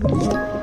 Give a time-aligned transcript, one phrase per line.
[0.00, 0.57] Thank you.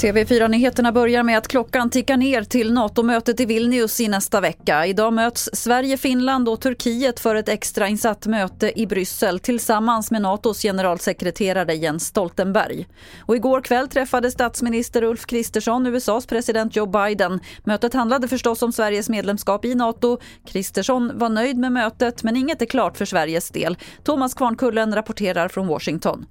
[0.00, 4.86] TV4-nyheterna börjar med att klockan tickar ner till NATO-mötet i Vilnius i nästa vecka.
[4.86, 10.62] Idag möts Sverige, Finland och Turkiet för ett extrainsatt möte i Bryssel tillsammans med NATOs
[10.62, 12.86] generalsekreterare Jens Stoltenberg.
[13.20, 17.40] Och igår kväll träffade statsminister Ulf Kristersson USAs president Joe Biden.
[17.64, 20.18] Mötet handlade förstås om Sveriges medlemskap i NATO.
[20.46, 23.78] Kristersson var nöjd med mötet men inget är klart för Sveriges del.
[24.04, 26.26] Thomas Kvarnkullen rapporterar från Washington.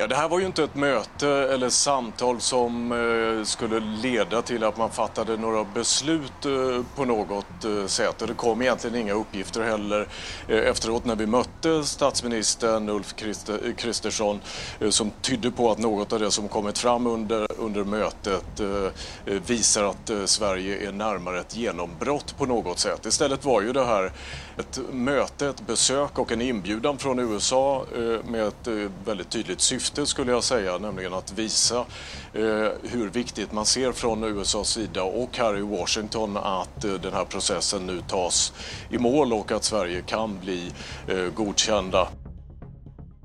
[0.00, 4.64] Ja, det här var ju inte ett möte eller samtal som eh, skulle leda till
[4.64, 8.18] att man fattade några beslut eh, på något eh, sätt.
[8.18, 10.08] Det kom egentligen inga uppgifter heller
[10.48, 14.40] eh, efteråt när vi mötte statsministern Ulf eh, Kristersson
[14.80, 18.66] eh, som tydde på att något av det som kommit fram under, under mötet eh,
[19.34, 23.06] eh visar att eh, Sverige är närmare ett genombrott på något sätt.
[23.06, 24.12] Istället var ju det här
[24.58, 27.84] ett möte, ett besök och en inbjudan från USA
[28.24, 28.68] med ett
[29.04, 31.78] väldigt tydligt syfte syfte skulle jag säga, nämligen att visa
[32.32, 37.12] eh, hur viktigt man ser från USAs sida och här i Washington att eh, den
[37.12, 38.52] här processen nu tas
[38.90, 40.72] i mål och att Sverige kan bli
[41.08, 42.08] eh, godkända.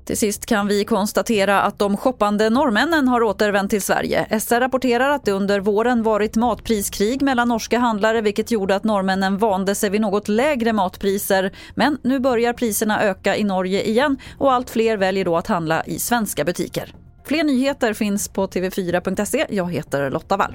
[0.06, 4.40] Till sist kan vi konstatera att de shoppande norrmännen har återvänt till Sverige.
[4.40, 9.38] SR rapporterar att det under våren varit matpriskrig mellan norska handlare vilket gjorde att norrmännen
[9.38, 11.52] vande sig vid något lägre matpriser.
[11.74, 15.84] Men nu börjar priserna öka i Norge igen och allt fler väljer då att handla
[15.84, 16.94] i svenska butiker.
[17.24, 19.46] Fler nyheter finns på tv4.se.
[19.50, 20.54] Jag heter Lotta Wall.